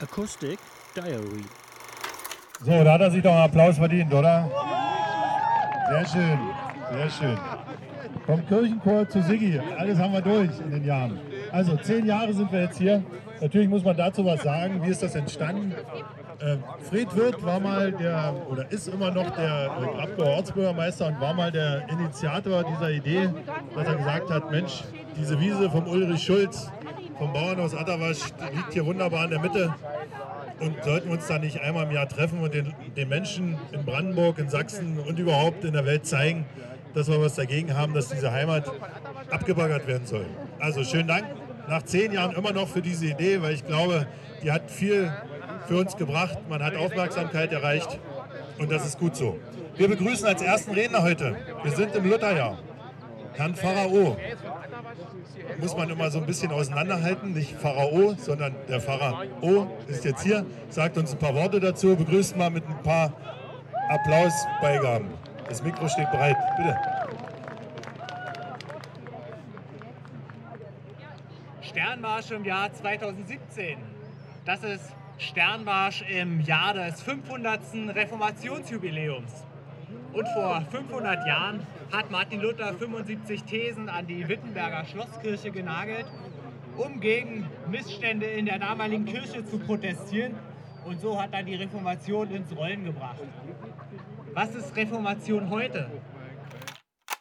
[0.00, 0.58] Acoustic
[0.94, 1.44] Diary.
[2.64, 4.48] So, da hat er sich doch einen Applaus verdient, oder?
[5.90, 6.38] Sehr schön,
[6.92, 7.38] sehr schön.
[8.26, 11.20] Vom Kirchenchor zu Siggi, alles haben wir durch in den Jahren.
[11.50, 13.02] Also zehn Jahre sind wir jetzt hier.
[13.40, 14.82] Natürlich muss man dazu was sagen.
[14.82, 15.74] Wie ist das entstanden?
[16.40, 16.56] Äh,
[16.88, 21.34] Fred Wirth war mal der, oder ist immer noch der äh, Grabgauer Ortsbürgermeister und war
[21.34, 23.30] mal der Initiator dieser Idee,
[23.74, 24.84] dass er gesagt hat, Mensch,
[25.16, 26.70] diese Wiese vom Ulrich Schulz,
[27.18, 28.20] vom Bauernhaus Atterwasch,
[28.54, 29.74] liegt hier wunderbar in der Mitte.
[30.60, 33.84] Und sollten wir uns da nicht einmal im Jahr treffen und den, den Menschen in
[33.84, 36.46] Brandenburg, in Sachsen und überhaupt in der Welt zeigen,
[36.94, 38.64] dass wir was dagegen haben, dass diese Heimat
[39.30, 40.26] abgebaggert werden soll.
[40.58, 41.26] Also schönen Dank
[41.68, 44.06] nach zehn Jahren immer noch für diese Idee, weil ich glaube,
[44.42, 45.12] die hat viel
[45.66, 46.38] für uns gebracht.
[46.48, 47.98] Man hat Aufmerksamkeit erreicht
[48.58, 49.38] und das ist gut so.
[49.76, 52.58] Wir begrüßen als ersten Redner heute, wir sind im Lutherjahr,
[53.38, 54.16] Herrn Pharao.
[55.60, 60.44] Muss man immer so ein bisschen auseinanderhalten, nicht Pharao, sondern der Pharao ist jetzt hier,
[60.70, 63.12] sagt uns ein paar Worte dazu, begrüßt mal mit ein paar
[63.88, 65.06] Applausbeigaben.
[65.48, 66.76] Das Mikro steht bereit, bitte.
[71.60, 73.78] Sternmarsch im Jahr 2017.
[74.44, 77.60] Das ist Sternmarsch im Jahr des 500.
[77.94, 79.44] Reformationsjubiläums.
[80.12, 86.06] Und vor 500 Jahren hat Martin Luther 75 Thesen an die Wittenberger Schlosskirche genagelt,
[86.76, 90.34] um gegen Missstände in der damaligen Kirche zu protestieren.
[90.84, 93.20] Und so hat er die Reformation ins Rollen gebracht.
[94.34, 95.90] Was ist Reformation heute?